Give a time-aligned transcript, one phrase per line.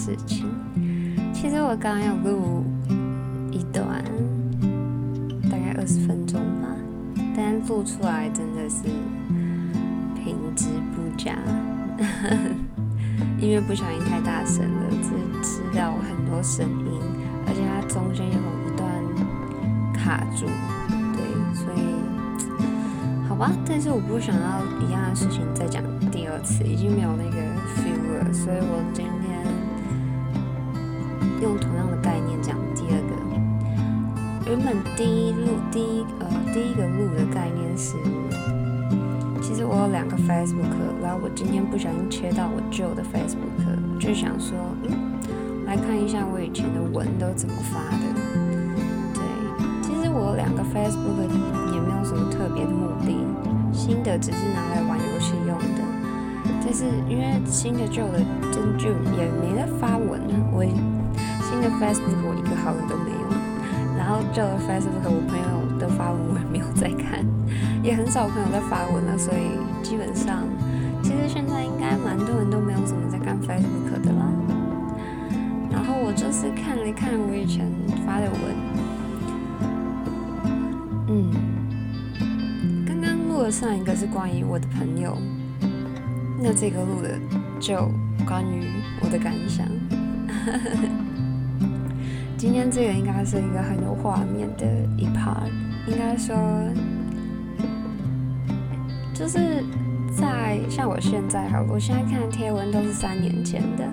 [0.00, 0.46] 事情。
[1.34, 2.64] 其实我刚刚有录
[3.50, 4.02] 一段，
[5.50, 6.68] 大概二十分钟吧，
[7.36, 8.84] 但录出来真的是
[10.14, 11.36] 品质不佳，
[13.38, 15.10] 因为不小心太大声了，只
[15.46, 17.00] 吃掉很多声音，
[17.46, 18.88] 而且它中间有一段
[19.92, 20.46] 卡住，
[21.12, 21.20] 对，
[21.54, 27.36] 所以好吧，但是我不想要一样的事情再讲第二次，已经没有那个
[27.76, 29.29] feel 了，所以我今天。
[31.40, 37.96] 用同样的概念讲第二个，原本第一路第一呃第一个路的概念是，
[39.40, 40.68] 其实我有两个 Facebook，
[41.02, 44.52] 然后我今天不小心切到我旧的 Facebook，就想说，
[44.84, 45.16] 嗯，
[45.64, 48.04] 来看一下我以前的文都怎么发的。
[49.14, 49.24] 对，
[49.80, 51.24] 其实我两个 Facebook
[51.72, 53.16] 也没有什么特别的目的，
[53.72, 55.80] 新的只是拿来玩游戏用的，
[56.62, 58.20] 但是因为新的旧的
[58.52, 60.20] 真就也没在发文，
[60.52, 60.62] 我。
[60.62, 60.70] 也
[61.50, 63.26] 新的 Facebook 我一个好友都没有，
[63.98, 67.26] 然后旧的 Facebook 我朋友的发文我也没有在看，
[67.82, 70.44] 也很少朋友在发文了，所以基本上
[71.02, 74.30] 其实现在应该蛮多人都没有什么在看 Facebook 的啦。
[75.72, 77.66] 然后我就是看了看我以前
[78.06, 78.40] 发的文，
[81.08, 81.34] 嗯，
[82.86, 85.18] 刚刚录的上一个是关于我的朋友，
[86.40, 87.18] 那这个录的
[87.58, 87.90] 就
[88.24, 88.68] 关于
[89.02, 89.66] 我的感想。
[89.66, 91.09] 呵呵呵
[92.40, 94.64] 今天这个应该是一个很有画面的
[94.96, 95.44] 一 part，
[95.86, 96.34] 应该说，
[99.12, 99.62] 就是
[100.18, 103.86] 在像我现在哈，我现在看贴文都是三年前的，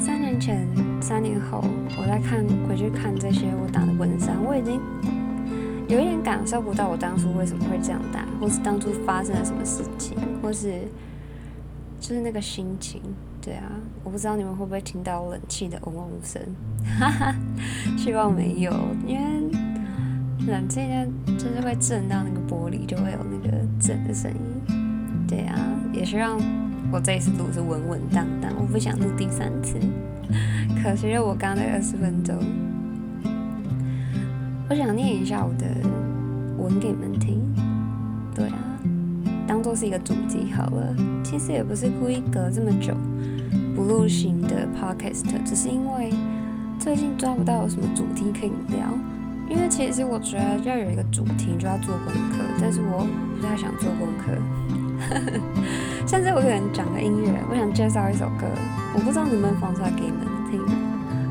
[0.00, 0.66] 三年前、
[0.98, 1.62] 三年后，
[1.98, 4.80] 我在看回去看这些我打的文章，我已经
[5.86, 10.88] 有一点感受不到我当初为什么会这样打，或是当初发生了什么事情，或是
[12.04, 13.00] 就是那个心情。
[13.40, 13.62] 对啊，
[14.02, 16.42] 我不知道你们会不会听到冷气的嗡嗡声，
[16.98, 17.34] 哈哈，
[17.96, 18.70] 希望没有，
[19.06, 19.24] 因为
[20.46, 21.06] 冷气呢
[21.38, 24.38] 就是会震到那个玻璃，就会有那个震的声音。
[25.26, 25.58] 对啊，
[25.94, 26.38] 也是让
[26.92, 29.78] 我这一次录是稳稳当当，我不想录第三次，
[30.82, 32.36] 可惜我刚才二十分钟，
[34.68, 35.66] 我想念一下我的
[36.58, 37.42] 文给你们听。
[38.34, 38.58] 对啊，
[39.74, 42.94] 是一个主题好了，其实也不是故意隔这么久。
[43.74, 46.12] 不录新的 podcast，只是因为
[46.78, 48.86] 最近抓不到有什么主题可以聊。
[49.48, 54.32] 因为其实我觉得要有一个主题就要做功课，但是我不太想做功课。
[56.06, 58.46] 甚至我可能讲个音乐，我想介绍一首歌，
[58.94, 60.60] 我不知道能不能放出来给你们听。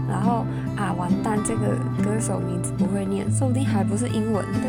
[0.08, 0.46] 然后
[0.76, 4.68] 啊，完蛋，这个歌手名字不会念，说不定还不是英文的。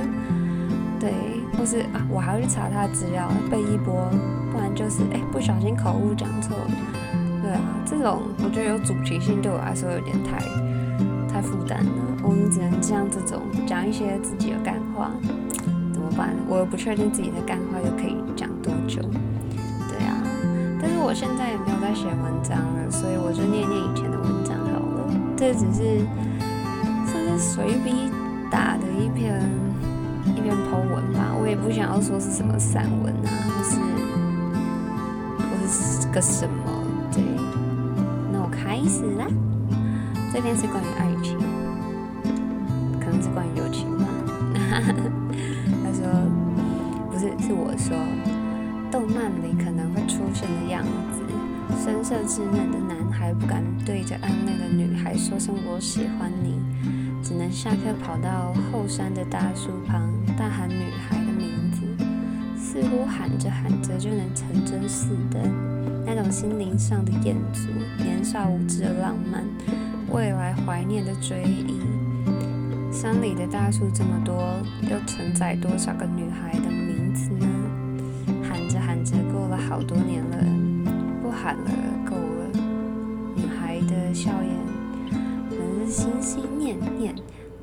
[1.04, 1.12] 对，
[1.58, 4.08] 或是啊，我还要去查他的资料背一波，
[4.50, 6.70] 不然就是哎不小心口误讲错了。
[7.42, 10.38] 对啊，这种我觉得有主题性对我来说有点太
[11.28, 11.92] 太负担了。
[12.22, 15.10] 我们只能像这种讲一些自己的干话，
[15.92, 16.34] 怎么办？
[16.48, 19.02] 我又不确定自己的干话又可以讲多久。
[19.90, 20.16] 对啊，
[20.80, 25.12] 但是我现在也没有在写文章了，所以我就念念以前的文章好了。
[25.36, 26.00] 这只是
[27.04, 28.08] 算是随笔
[28.50, 29.38] 打的一篇
[30.44, 33.80] 一篇 po 文吧，我也不想要说是什么散文啊，或是
[35.40, 36.84] 或是个什么。
[37.10, 37.24] 对，
[38.30, 39.24] 那我开始啦。
[40.30, 41.38] 这篇是关于爱情，
[43.00, 44.04] 可能是关于友情吧。
[45.80, 46.04] 他说，
[47.10, 47.96] 不是，是我说，
[48.90, 50.84] 动漫里可能会出现的样
[51.14, 51.24] 子：
[51.82, 56.60] 深色稚嫩的男孩不敢对着暗恋的女孩说声“我喜欢你”，
[57.24, 60.02] 只能下课跑到后山的大树旁
[60.36, 62.04] 大喊女孩的名字，
[62.56, 65.40] 似乎喊着喊着就能成真似的。
[66.04, 67.68] 那种心灵上的艳足，
[68.02, 69.44] 年少无知的浪漫，
[70.10, 71.80] 未来怀念的追忆。
[72.92, 74.34] 山里的大树这么多，
[74.82, 77.46] 又承载多少个女孩的名字呢？
[78.42, 80.36] 喊着喊着，过了好多年了，
[81.22, 81.70] 不喊了，
[82.04, 82.50] 够了。
[83.36, 85.18] 女孩的笑颜，
[85.50, 87.14] 仍是心心念念，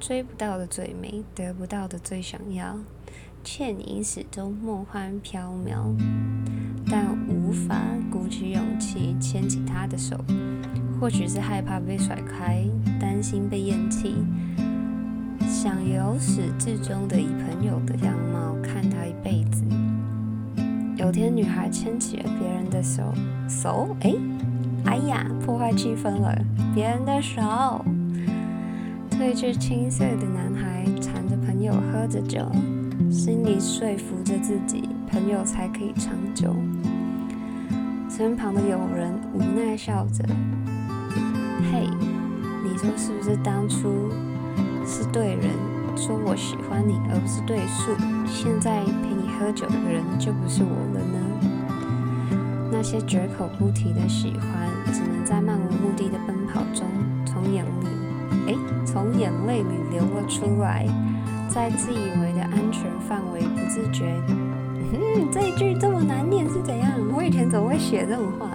[0.01, 2.75] 追不到的最美，得不到的最想要。
[3.43, 5.95] 倩影始终梦幻飘渺，
[6.89, 7.79] 但无法
[8.11, 10.17] 鼓起勇气牵起他的手。
[10.99, 12.63] 或许是害怕被甩开，
[12.99, 14.15] 担心被厌弃，
[15.47, 19.63] 想由始至终的以朋友的样貌看他一辈子。
[20.97, 23.13] 有天，女孩牵起了别人的手，
[23.47, 24.15] 手，哎，
[24.85, 26.35] 哎呀，破坏气氛了！
[26.73, 27.83] 别人的手，
[29.21, 32.43] 褪去青涩的男孩缠着朋友喝着酒。
[33.11, 36.55] 心里说服着自己，朋友才可以长久。
[38.09, 40.25] 身旁的友人无奈笑着，
[41.71, 41.87] 嘿，
[42.63, 44.09] 你说是不是当初
[44.87, 45.51] 是对人
[45.95, 47.91] 说我喜欢你，而不是对树？
[48.25, 51.19] 现在陪你喝酒的人就不是我了呢？
[52.71, 56.87] 那些绝口不提的喜欢，只能在漫无目的的奔跑中，
[57.23, 57.87] 从眼里，
[58.47, 58.55] 哎，
[58.85, 60.85] 从眼泪里流了出来，
[61.47, 64.13] 在自以为的安全范围，不自觉。
[64.93, 66.91] 嗯， 这一句这么难念是怎样？
[67.15, 68.49] 我以前怎么会写这种话？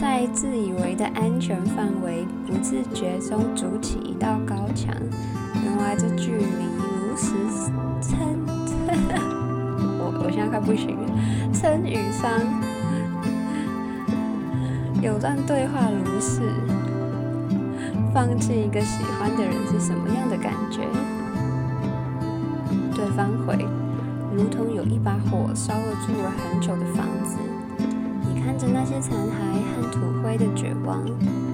[0.00, 4.94] 在自以为的安全范围，不自觉中筑起一道高墙。
[5.64, 7.32] 原来这距离如此
[8.02, 8.18] 称，
[9.98, 11.06] 我我现在快不行了。
[11.54, 12.28] 称与伤，
[15.00, 16.42] 有段对话如是：
[18.14, 20.82] 放弃一个喜欢的人是什么样的感觉？
[22.94, 23.66] 对方回。
[24.32, 27.36] 如同有一把火烧了住了很久的房子，
[28.22, 29.32] 你看着那些残骸
[29.74, 31.04] 和土灰的绝望，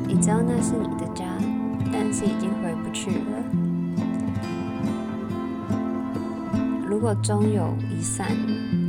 [0.06, 1.24] 你知道那是你的家，
[1.90, 3.42] 但是已经回不去了。
[6.86, 8.28] 如果终有一散，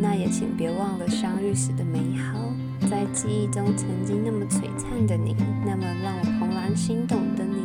[0.01, 2.37] 那也请别忘了相遇时的美好，
[2.89, 5.35] 在记忆中曾经那么璀璨的你，
[5.65, 7.60] 那么让我怦然心动的你，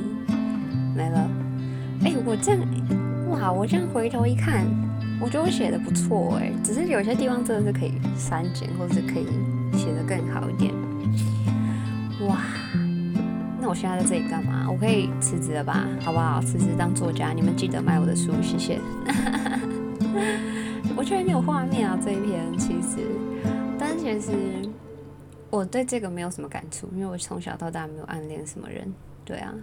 [0.97, 1.31] 没了。
[2.05, 2.61] 哎，我这样，
[3.31, 4.65] 哇，我这样回头一看。
[5.21, 9.27] 我觉得我写的不错哎，只是有些地方真的是可以删减，或者是可以
[9.73, 10.75] 写的更好一点。
[12.27, 12.43] 哇，
[13.61, 14.71] 那我现在在这里干嘛？
[14.71, 15.87] 我可以辞职了吧？
[16.01, 16.41] 好不好？
[16.43, 18.79] 辞职当作家，你们记得买我的书，谢谢。
[20.95, 23.09] 我觉得你有画面啊，这一篇其实，
[23.79, 24.33] 但其实
[25.49, 28.93] 我对这个没有什么感触，因为我从小到大没有暗恋什么人，
[29.25, 29.55] 对啊。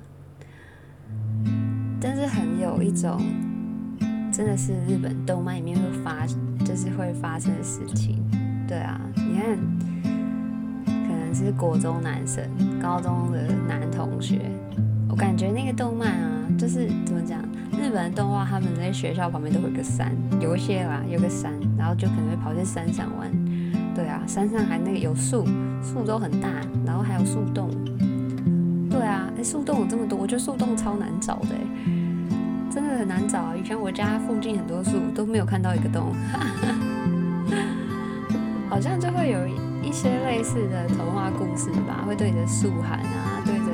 [2.00, 3.22] 但是很有一种。
[4.36, 6.26] 真的是日本动漫里面会发，
[6.66, 8.18] 就是会发生的事情。
[8.68, 9.56] 对啊，你看，
[11.08, 12.44] 可能是国中男生、
[12.82, 14.40] 高中的男同学，
[15.08, 17.44] 我感觉那个动漫啊，就是怎么讲，
[17.80, 23.30] 日本的动画，他们在学校旁边都会有个山，有一些啦，有个山，然后就可能会跑去山上玩。
[23.94, 25.46] 对啊，山上还那个有树，
[25.84, 26.50] 树都很大，
[26.84, 27.70] 然后还有树洞。
[28.94, 31.50] 对啊，哎，树洞有这么多，我觉得树洞超难找的。
[32.70, 33.56] 真的很难找啊！
[33.56, 36.14] 以前我家附近很多树都没有看到一个洞，
[38.70, 39.48] 好像就会有
[39.84, 43.66] 一些类似的童话故事吧，会对着树喊啊，对着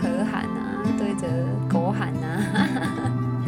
[0.00, 1.26] 河喊啊，对着
[1.68, 2.24] 狗喊啊。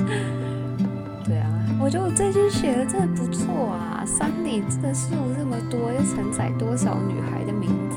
[1.25, 1.49] 对啊，
[1.81, 4.05] 我觉得我最近写的真的不错啊！
[4.07, 7.94] 山里的树这么多，又承载多少女孩的名字？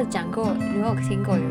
[0.00, 0.54] 有讲过？
[0.54, 1.44] 你有听过有？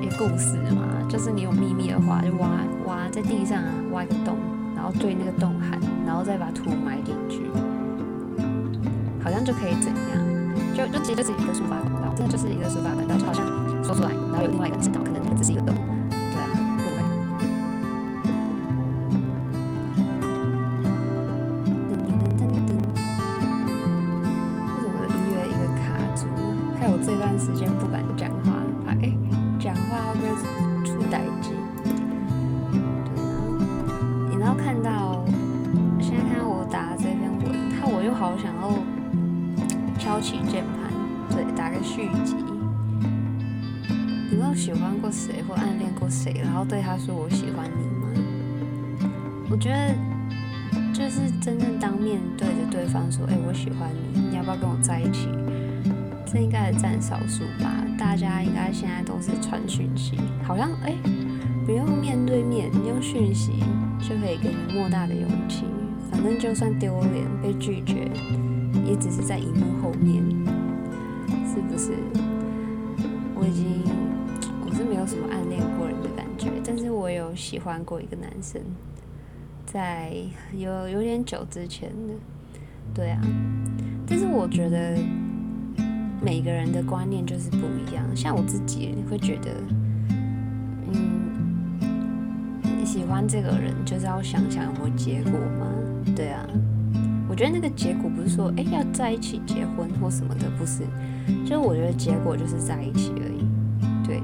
[0.00, 2.48] 一个故事吗，就是你有秘密的话，就挖
[2.86, 4.36] 挖在地上啊，挖一个洞，
[4.74, 7.42] 然后对那个洞喊，然后再把土埋进去，
[9.22, 9.96] 好像就可以怎样？
[10.76, 13.44] 就就其实就是一个抒发管道，这就是一个抒发管道，就好像
[13.82, 15.74] 说出来，然后有另外一个人知道，可能它只是一个洞。
[38.06, 38.70] 就好想要
[39.98, 40.92] 敲起键盘，
[41.28, 42.36] 对，打个续集。
[44.30, 49.08] 你有喜欢过谁或暗恋过谁，然后对他说我喜欢你吗？
[49.50, 49.92] 我觉得
[50.94, 55.28] 就是真正当面对着对方说，哎，我喜欢你，你要不要跟我在一起？
[56.24, 57.74] 这应该也占少数吧。
[57.98, 60.94] 大家应该现在都是传讯息，好像哎，
[61.66, 63.64] 不用面对面，用讯息
[63.98, 65.64] 就可以给你莫大的勇气。
[66.26, 68.10] 反正就算丢脸被拒绝，
[68.84, 70.20] 也只是在荧幕后面，
[71.46, 71.92] 是不是？
[73.32, 73.84] 我已经
[74.68, 75.06] 我是没有。
[75.06, 76.50] 什么暗恋过人的感觉？
[76.64, 78.60] 但是我有喜欢过一个男生，
[79.66, 80.16] 在
[80.52, 82.14] 有有点久之前的，
[82.92, 83.22] 对啊。
[84.04, 84.98] 但是我觉得
[86.20, 88.04] 每个人的观念就是不一样。
[88.16, 89.52] 像我自己会觉得，
[90.92, 91.78] 嗯，
[92.80, 95.30] 你喜欢这个人就是要想想有结果
[95.60, 95.68] 吗？
[96.14, 96.46] 对啊。
[97.28, 100.84] 我觉得那个结果不是说哎要在一起结婚或什么的，不是。
[101.44, 104.06] 就是我觉得结果就是在一起而已。
[104.06, 104.22] 对。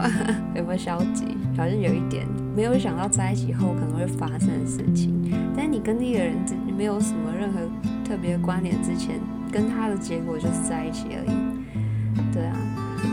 [0.56, 1.36] 有没有消极？
[1.56, 5.12] 好像有一点，没有想到在一起后可能会发生的事情。
[5.54, 6.34] 但是你跟那个人
[6.74, 7.60] 没有什么任何
[8.02, 9.20] 特别关联之前，
[9.52, 12.32] 跟他的结果就是在一起而已。
[12.32, 12.56] 对啊，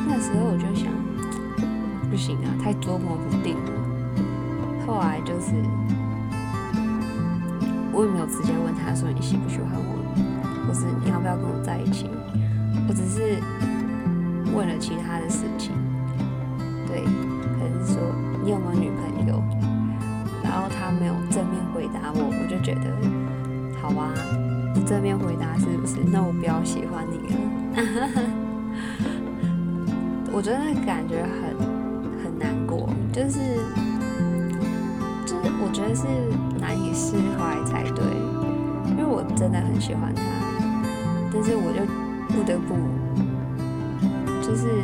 [0.07, 0.87] 那时候我就想，
[2.09, 3.71] 不行啊，太捉摸不定了。
[4.85, 5.51] 后来就是，
[7.97, 9.97] 我也没有直接问他说你喜不喜欢我，
[10.67, 12.07] 或是你要不要跟我在一起。
[12.87, 13.41] 我只是。
[14.55, 15.71] 问了其他的事情，
[16.87, 17.09] 对，可
[17.69, 18.01] 能是说
[18.41, 19.43] 你有没有女朋友，
[20.41, 22.89] 然后他没有正面回答我，我就觉得
[23.79, 24.09] 好啊，
[24.73, 25.97] 不正面回答是不是？
[26.11, 27.35] 那我不要喜欢你了。
[30.33, 31.53] 我觉得感觉很
[32.23, 33.59] 很难过，就是
[35.25, 36.07] 就是我觉得是
[36.97, 38.03] 释怀才对，
[38.89, 40.23] 因为我真的很喜欢他，
[41.31, 41.85] 但是我就
[42.33, 42.73] 不得不，
[44.41, 44.81] 就是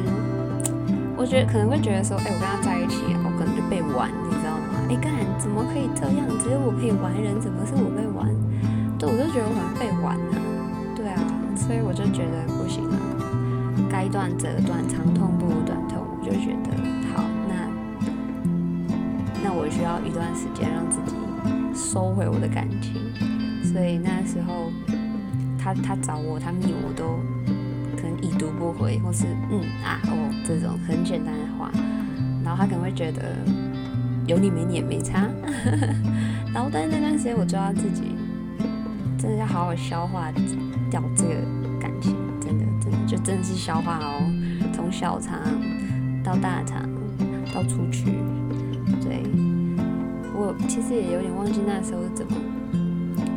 [1.17, 4.85] 我觉得可能会觉得说，哎，我跟他在一起，我可能就被玩，你知道吗？
[4.93, 6.21] 哎，干怎么可以这样？
[6.37, 8.29] 只有我可以玩人，怎么是我被玩？
[8.99, 10.37] 对，我就觉得我好像被玩了，
[10.95, 11.17] 对啊，
[11.57, 12.95] 所以我就觉得不行了。
[13.89, 15.97] 该断则断，长痛不如短痛。
[16.21, 16.69] 我就觉得
[17.11, 17.65] 好，那
[19.43, 21.17] 那我需要一段时间让自己
[21.73, 22.93] 收回我的感情。
[23.63, 24.71] 所以那时候
[25.57, 27.19] 他他找我，他密我都
[27.95, 31.71] 可能已读不回，或是嗯啊哦这种很简单的话。
[32.43, 33.35] 然后他可能会觉得
[34.27, 35.27] 有你没你也没差。
[36.53, 38.15] 然后但是那段时间我就要自己
[39.17, 40.31] 真的要好好消化
[40.89, 41.35] 掉这个
[41.79, 42.15] 感情。
[42.39, 44.21] 真的真的就真的是消化哦，
[44.73, 45.39] 从小肠
[46.23, 46.87] 到大肠
[47.53, 48.05] 到出去，
[49.01, 49.23] 对
[50.67, 52.33] 其实也有点忘记那时候是怎么，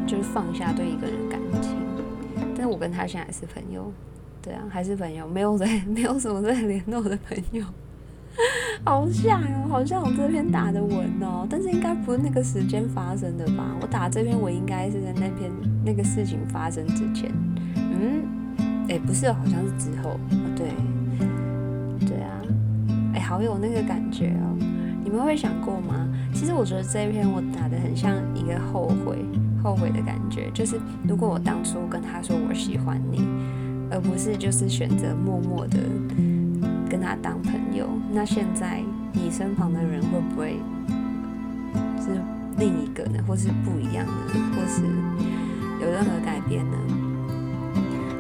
[0.07, 1.77] 就是放下对一个人的感情。
[2.55, 3.93] 但是我跟他现在还是朋友，
[4.43, 7.65] 对啊，还是朋友，没有在 没有什么在联络的朋友。
[8.85, 13.75] 好像哦，好像我这篇打的文哦，但是应该不是那个时间发生的吧？
[13.81, 15.51] 我打这篇文应该是在那篇
[15.85, 17.33] 那个事情发生之前，
[17.77, 18.23] 嗯。
[18.89, 20.17] 哎，不是，好像是之后，
[20.55, 20.69] 对，
[22.07, 22.31] 对啊，
[23.15, 24.57] 哎，好有那个感觉哦。
[25.07, 25.95] 你们会想过吗？
[26.35, 29.25] 其实我觉得这一篇我打的很像一个后悔，
[29.63, 33.25] 后悔的感觉，就是如果我当初跟他说我喜欢你，
[33.89, 35.79] 而不是就是选择默默的
[36.91, 38.83] 跟他当朋友，那现在
[39.13, 40.59] 你身旁的人会不会
[42.01, 42.21] 是
[42.59, 43.23] 另一个呢？
[43.29, 44.13] 或是不一样的，
[44.57, 44.83] 或是
[45.81, 46.77] 有任何改变呢？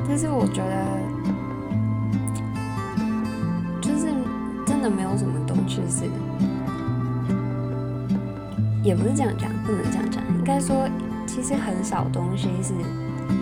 [0.09, 0.87] 但是我觉得，
[3.81, 4.07] 就是
[4.64, 6.05] 真的没有什么东西是，
[8.87, 10.23] 也不是这样讲，不能这样讲。
[10.38, 10.88] 应该说，
[11.26, 12.73] 其实很少东西是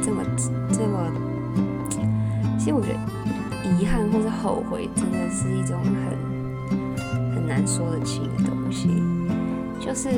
[0.02, 0.22] 这么
[0.72, 1.12] 这么。
[2.58, 2.98] 其实我觉得，
[3.78, 8.88] 遗憾或是后悔，真的是一种很很难说得清的东西。
[9.78, 10.08] 就是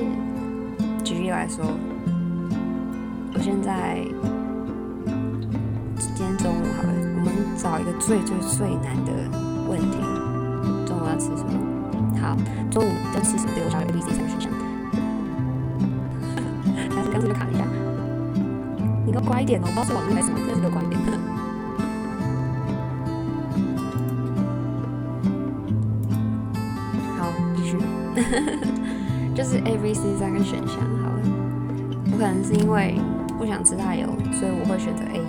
[1.03, 1.67] 举例来说，
[3.35, 3.99] 我现在
[5.99, 6.37] 今天。
[6.39, 9.11] 中午好了，我们找一个最最最难的
[9.69, 9.99] 问题。
[10.87, 11.51] 中午要吃什么？
[12.21, 12.37] 好，
[12.71, 13.56] 中午要吃什么？
[19.27, 21.01] 乖一点哦，不知道是网络还是什么，真的是乖一点。
[27.19, 27.77] 好，继续。
[29.35, 31.21] 就是 A、B、C 三个选项好了。
[32.13, 32.99] 我可能是因为
[33.37, 35.21] 不想吃太油，所以我会选择 A。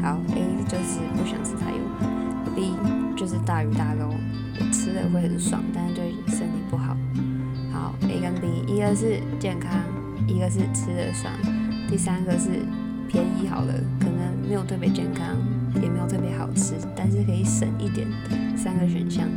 [0.00, 1.78] 好，A 就是不想吃太油
[2.54, 2.72] ，B
[3.16, 4.08] 就是大鱼大肉，
[4.72, 6.96] 吃了会很爽，但是对身体不好。
[7.72, 9.72] 好，A 跟 B，一个是健康，
[10.26, 11.30] 一个是吃的爽，
[11.90, 12.64] 第三个是
[13.46, 15.36] 好了，可能没有特别健康，
[15.82, 18.06] 也没有特别好吃，但是可以省一点。
[18.56, 19.28] 三个选项，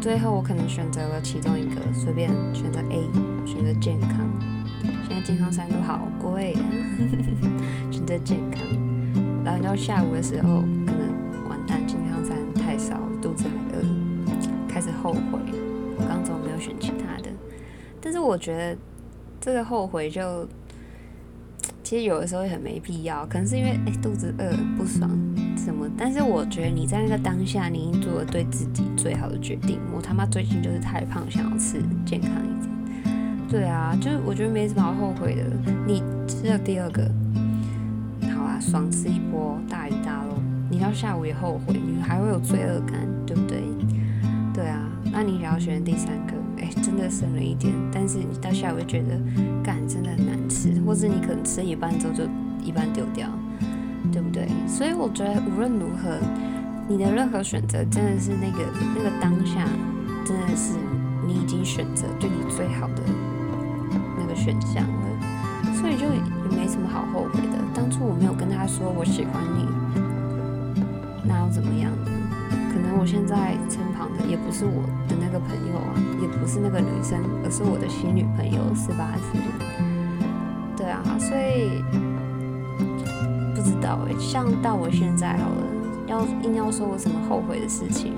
[0.00, 3.08] 最后我可能选择了其中一个，随便选择 A，
[3.46, 4.28] 选择健康。
[5.08, 6.62] 现在健康餐都好贵啊，
[7.90, 8.62] 选择健康。
[9.44, 13.82] 然后到下午的时候，可能完蛋，健康餐太少，肚子还饿，
[14.68, 15.38] 开始后悔，
[15.96, 17.30] 我刚怎么没有选其他的？
[18.00, 18.76] 但是我觉得
[19.40, 20.46] 这个后悔就，
[21.88, 25.08] 其实有的时候也很没必要，可能是因为哎肚子饿不爽
[25.56, 25.88] 什么。
[25.96, 29.80] 但是我觉得你在那个当下，你已经做了对自己最好的决定。
[29.96, 33.48] 我他妈最近就是太胖，想要吃健康一点。
[33.48, 35.44] 对啊，就是我觉得没什么好后悔的。
[35.86, 37.10] 你吃了第二个。
[38.36, 40.34] 好啊爽吃一波大鱼大肉，
[40.70, 43.62] 你到下午也后悔，你还会有罪恶感，对不对？
[44.52, 46.37] 对啊，那你想要选第三个，哎，
[46.88, 49.20] 真的省了一点，但是你到下午觉得
[49.62, 52.24] 干真的很难吃，或者你可能吃一半之后就
[52.64, 53.28] 一半丢掉，
[54.10, 54.48] 对不对？
[54.66, 56.16] 所以我觉得无论如何，
[56.88, 58.64] 你的任何选择真的是那个
[58.96, 59.68] 那个当下，
[60.24, 60.78] 真的是
[61.26, 63.02] 你已经选择对你最好的
[64.18, 66.38] 那个选项了，所以就也。
[66.56, 67.58] 没什么好后悔的。
[67.74, 69.68] 当初我没有跟他说我喜欢你，
[71.22, 72.10] 那又怎么样呢？
[72.72, 75.92] 可能我现在身旁的也不是我的那个朋友啊，
[76.48, 79.38] 是那个女生，而是我的新女朋友四八四。
[80.76, 81.84] 对啊，所以
[83.54, 84.14] 不知道哎。
[84.18, 85.62] 像到我现在好了，
[86.06, 88.14] 要硬要说我什么后悔的事情，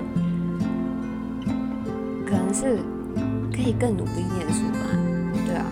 [2.25, 2.79] 可能是
[3.51, 4.79] 可以更努力念书吧，
[5.45, 5.65] 对啊。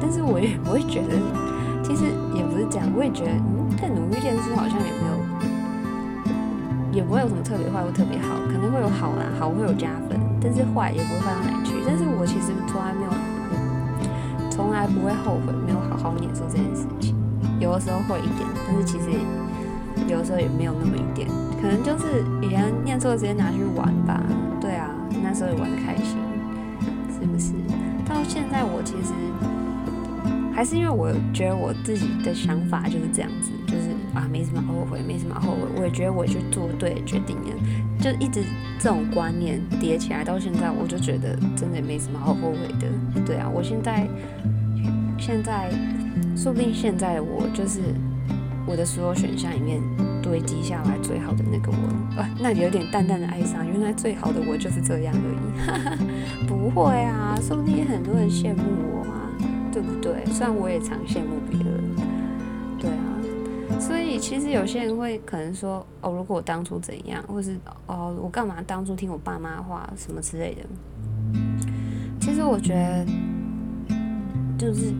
[0.00, 1.14] 但是我也我会觉得，
[1.82, 5.14] 其实也不是这样，我也觉得，嗯，更努力念书好像也没有，
[6.92, 11.72] 也不会有什么特别坏或特别好，可能会有好啦，好会有加分，但是坏也不会坏到哪去。
[11.86, 13.10] 但是我其实从来没有，
[14.50, 17.16] 从来不会后悔没有好好念书这件事情。
[17.58, 19.10] 有的时候会一点，但是其实
[20.06, 21.26] 有的时候也没有那么一点，
[21.60, 24.22] 可能就是以前念书的时间拿去玩吧。
[24.60, 24.90] 对啊，
[25.22, 26.18] 那时候也玩的开心，
[27.08, 27.52] 是不是？
[28.06, 29.12] 到现在我其实
[30.54, 35.60] 还是因为我觉得我自己的想法就是这样子，就是啊没什么后悔，没什么后悔。
[35.76, 37.50] 我也觉得我去做对决定了，
[38.04, 38.42] 就一直
[38.78, 42.86] 这种观念叠起来到现在，我就觉得真的没什么好后悔的。
[43.24, 44.06] 对啊，我现在
[45.18, 45.70] 现在。
[46.36, 47.80] 说不定现在的我就是
[48.66, 49.80] 我的所有选项里面
[50.20, 51.76] 堆积下来最好的那个我，
[52.16, 53.64] 呃，那有点淡淡的哀伤。
[53.64, 56.46] 原来最好的我就是这样而已。
[56.46, 59.30] 不会啊，说不定很多人羡慕我啊，
[59.72, 60.24] 对不对？
[60.26, 61.73] 虽然我也常羡慕别人，
[63.86, 70.62] 所以其实有些人会可能说，哦，如果我当初怎样，或是哦，我干嘛当初听我爸妈话什么之类的。
[72.20, 73.06] 其实我觉得
[74.56, 74.92] 就是。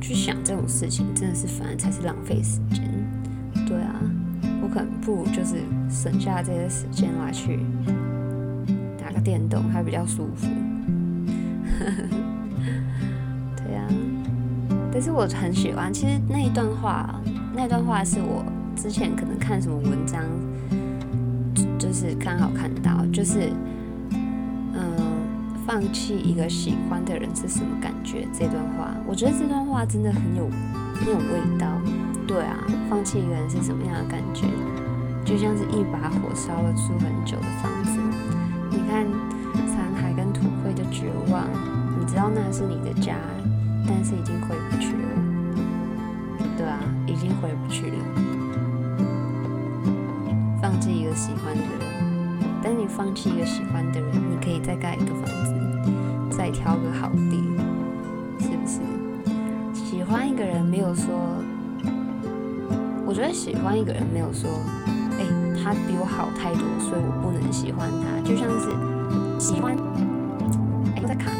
[0.00, 2.84] 去想这种事情，真的是反而才是浪费时间。
[3.66, 3.98] 对啊，
[4.62, 7.60] 我可能不如就是省下这些时间来去
[9.00, 10.46] 打个电动，还比较舒服。
[13.56, 13.88] 对啊，
[14.92, 15.90] 但是我很喜欢。
[15.90, 17.18] 其实那一段话，
[17.54, 18.44] 那段话是我
[18.76, 20.20] 之前可能看什么文章，
[21.78, 23.50] 就是刚好看到，就是
[24.72, 25.14] 嗯。
[25.66, 28.28] 放弃一个喜欢的人是什么感觉？
[28.34, 30.46] 这段话，我觉得这段话真的很有
[30.94, 31.66] 很有味道。
[32.26, 32.54] 对啊，
[32.90, 34.46] 放弃一个人是什么样的感觉？
[35.24, 37.98] 就像是一把火烧了住很久的房子，
[38.70, 39.06] 你看
[39.66, 41.48] 残骸跟土灰的绝望，
[41.98, 43.16] 你知道那是你的家，
[43.88, 45.23] 但是已经回不去了。
[47.24, 47.96] 已经回不去了。
[50.60, 51.80] 放弃一个喜欢的人，
[52.62, 55.54] 等你放弃一个喜欢的人，你可以再盖一个房子。
[56.36, 57.42] 再挑个好地，
[58.40, 58.80] 是不是？
[59.72, 61.14] 喜欢一个人没有说，
[63.06, 64.50] 我觉得喜欢一个人没有说，
[65.18, 65.24] 哎，
[65.62, 68.20] 他比我好太多，所以我不能喜欢他。
[68.28, 68.68] 就像是
[69.38, 69.74] 喜欢，
[70.96, 71.30] 哎，我在卡，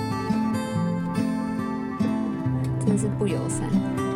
[2.80, 3.68] 真的是不友善。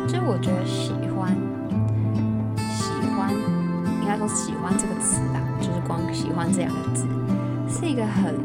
[0.07, 1.08] 就我觉得喜欢，喜
[4.35, 7.05] 喜欢这个词吧，就是光喜欢这两个字，
[7.67, 8.35] 是一个很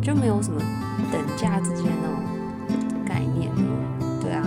[0.00, 0.60] 就没有什么。
[1.10, 3.50] 等价之间那种概念，
[4.18, 4.42] 对啊。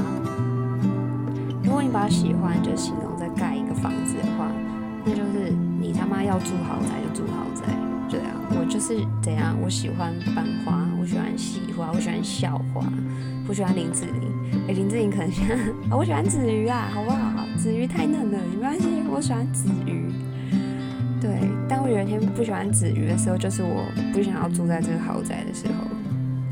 [1.64, 4.50] 如果你把喜欢就形容在盖一个房子的话，
[5.06, 7.72] 那就是你他妈要住豪宅就住豪宅，
[8.10, 8.34] 对啊。
[8.58, 12.82] 我就是怎样，我喜欢班花，我喜欢喜花，我喜欢校花，
[13.46, 14.32] 不喜欢林志玲。
[14.68, 15.60] 哎，林志玲可能喜欢，
[15.92, 17.46] 我喜欢子瑜啊，好不好？
[17.58, 20.10] 子瑜太嫩了，没关系，我喜欢子瑜。
[21.26, 23.84] 对，当我有一天不喜欢子瑜的时候，就是我
[24.14, 25.74] 不想要住在这个豪宅的时候。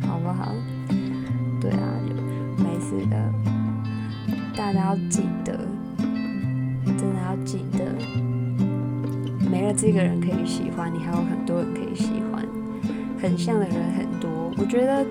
[0.07, 0.51] 好不好？
[1.61, 1.77] 对啊，
[2.57, 3.31] 没事的。
[4.57, 5.53] 大家要记得，
[6.97, 7.85] 真的要记得，
[9.47, 12.43] 没了这个人可以喜欢你，还有很多人可以喜欢。
[13.21, 15.05] 很像的人很多，我觉得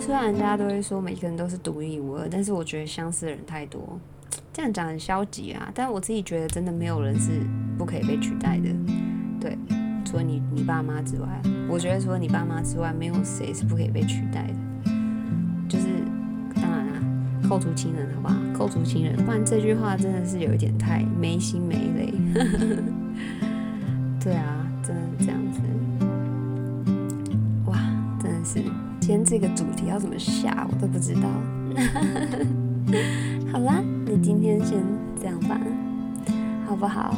[0.00, 4.00] 虽然大家都会说每个人都是独一无二，但是我觉得相似的人太多。
[4.60, 7.40] 这样讲很消极啊，但我自己觉得真的没有人是
[7.78, 8.68] 不可以被取代的。
[9.40, 9.56] 对。
[10.04, 14.54] 除了你你爸妈之外，我觉得除了你爸妈之外，没有谁是不可以被取代的。
[15.68, 15.86] 就是
[16.56, 17.00] 当然啦，
[17.48, 22.12] 扣除亲人，好吧，扣除亲人，不然这句话真的是有一点太没心没肺。
[24.22, 25.60] 对啊，真的是这样子。
[27.66, 27.78] 哇，
[28.20, 28.60] 真的是，
[29.00, 31.30] 今天这个主题要怎么下，我都不知道。
[33.52, 33.80] 好啦，
[34.30, 34.78] 今天先
[35.20, 35.58] 这样吧，
[36.64, 37.16] 好不好？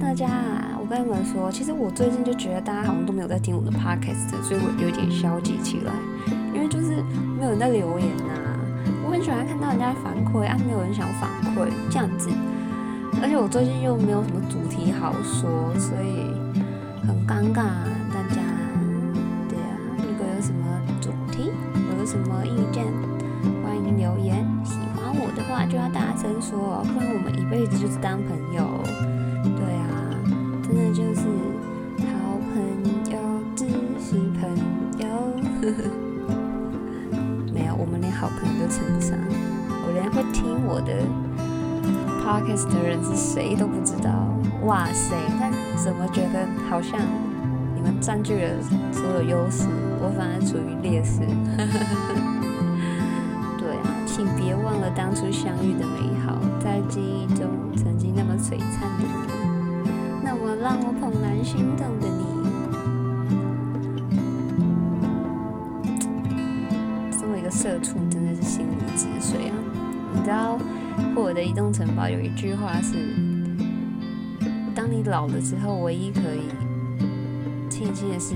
[0.00, 0.28] 大家，
[0.80, 5.92] 我跟你们说，其实我最近就觉得大家好像都没有在听我的 podcast，所以我有点消极起来，
[6.52, 7.00] 因为就是
[7.38, 8.58] 没有人在留言呐。
[9.06, 12.28] 我很喜欢看到人家反馈，啊，没有人想反馈这样子，
[13.22, 16.26] 而且我最近又没有什么主题好说，所以
[17.06, 17.70] 很尴尬。
[18.10, 18.42] 大家，
[19.48, 20.66] 对啊，如果有什么
[21.00, 21.52] 主题，
[22.00, 22.84] 有什么意见，
[23.62, 24.44] 欢迎留言。
[25.20, 28.82] 我的话就要大声说，不然我们一辈子就是当朋友。
[29.42, 29.88] 对啊
[30.62, 31.22] 真的就是
[32.06, 32.54] 好朋
[33.10, 33.18] 友，
[33.56, 33.66] 只
[33.98, 34.42] 是朋
[34.98, 35.06] 友。
[37.52, 39.18] 没有，我们连好朋友都称不上。
[39.86, 41.02] 我连会听我的
[42.22, 44.10] podcast 的人是谁都不知道。
[44.64, 45.16] 哇塞！
[45.40, 47.00] 但怎么觉得好像
[47.74, 48.50] 你们占据了
[48.92, 49.66] 所有优势，
[50.00, 51.20] 我反而处于劣势。
[53.58, 57.46] 对啊，请别忘了当初相遇的美好，在记忆中
[57.76, 59.10] 曾经那么璀璨的你，
[60.24, 62.24] 那么让我怦然心动的你。
[67.18, 69.54] 作为一个社畜，真的是心如止水啊！
[70.14, 70.56] 你知道
[71.14, 72.96] 《霍尔的移动城堡》有一句话是
[74.74, 76.48] ：“当你老了之后，唯一可以
[77.68, 78.34] 庆幸的是，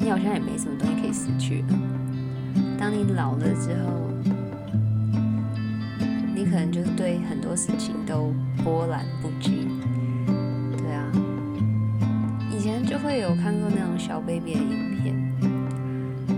[0.00, 1.68] 你好像也没什么东西可以失去了。
[2.78, 4.03] 当你老了之后，
[6.54, 9.68] 可能就是对很多事情都波澜不惊。
[10.76, 11.10] 对啊，
[12.48, 15.34] 以前就会有看过那种小 baby 的影片，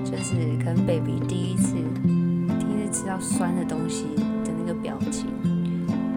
[0.03, 4.07] 就是可能 baby 第一次第一次。”吃到酸的东西
[4.43, 5.27] 的那个表情，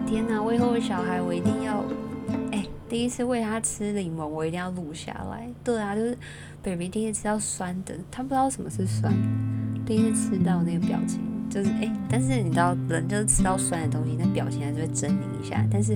[0.06, 0.42] 天哪！
[0.42, 1.84] 我以后小孩我一定要，
[2.52, 5.46] 哎，第一次喂他吃柠檬，我一定要录下来。
[5.62, 6.16] 对啊，就是
[6.62, 9.12] baby 第一次吃到酸的，他不知道什么是酸，
[9.84, 15.62] 第一次吃到那个表情，就是哎，但是你知道，人就是吃到酸的东西，那表情还是会狰狞一下。
[15.70, 15.94] 但是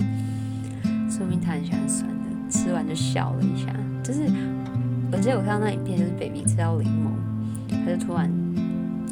[1.08, 3.72] 说明他很喜欢酸的，吃完就笑了一下。
[4.02, 4.28] 就是
[5.10, 7.10] 我记得我看到那影片，就是 baby 吃到柠檬，
[7.84, 8.30] 他就突然。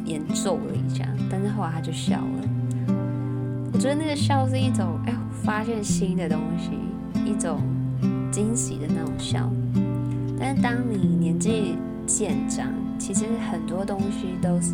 [0.05, 2.49] 眼皱了一下，但是后来他就笑了。
[3.71, 6.71] 我觉得那个笑是一种，哎，发现新的东西，
[7.25, 7.61] 一种
[8.29, 9.49] 惊喜的那种笑。
[10.37, 12.67] 但是当你年纪渐长，
[12.99, 14.73] 其实很多东西都是，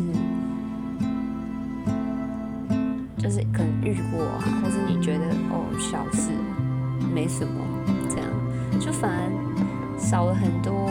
[3.22, 6.30] 就是可能遇过啊，或者你觉得哦小事，
[7.14, 7.62] 没什么，
[8.08, 8.26] 这样
[8.80, 10.88] 就反而少了很多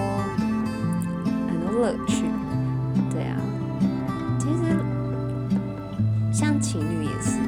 [1.47, 2.25] 很多乐趣。
[3.09, 3.35] 对啊。
[4.37, 4.77] 其实
[6.31, 7.39] 像情侣也是，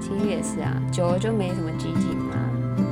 [0.00, 2.34] 情侣也是啊，久了就没什么激情嘛。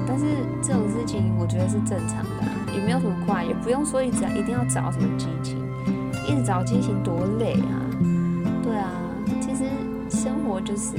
[0.07, 0.25] 但是
[0.63, 5.59] 这种事情我觉得是正常的，也没有什么快，也不用说一直一定要找什么激情，
[6.29, 7.82] 一直找激情多累啊。
[10.73, 10.97] 就是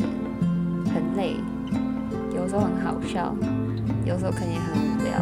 [0.94, 1.36] 很累，
[2.36, 3.34] 有时候很好笑，
[4.06, 5.14] 有时候肯定很无聊。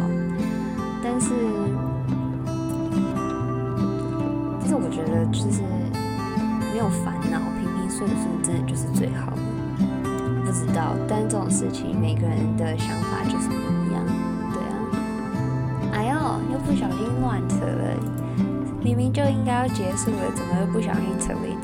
[1.02, 1.30] 但是，
[4.60, 5.62] 其实我觉得就是
[6.70, 7.40] 没有烦恼。
[7.58, 9.32] 平平顺顺真的就是最好，
[10.44, 14.04] 不知道，但这种事情每个人的想法就是不一样，
[14.52, 14.76] 对啊。
[15.94, 16.12] 哎呦，
[16.52, 17.96] 又不小心乱扯了，
[18.84, 21.54] 明明就应该要结束了，怎么又不小心扯了一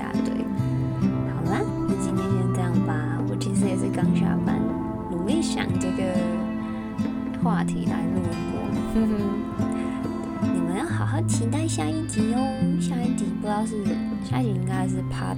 [9.00, 13.76] 你们要好好期待下一集哦，下一集不知道是
[14.24, 15.36] 下一集应该是趴。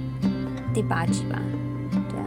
[0.73, 1.39] 第八集吧，
[2.09, 2.25] 对啊，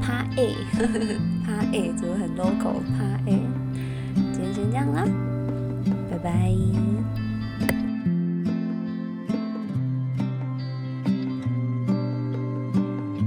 [0.00, 0.54] 趴 A，
[1.44, 2.80] 趴 A 怎么很 local？
[2.96, 3.42] 趴 A，
[4.32, 5.04] 今天先这样啦。